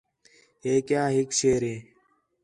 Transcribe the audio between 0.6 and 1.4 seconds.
ہِے کیا ہِک